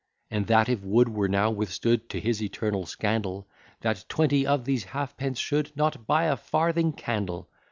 [0.31, 3.47] And that if Wood were now withstood, To his eternal scandal,
[3.81, 7.47] That twenty of these halfpence should Not buy a farthing candle.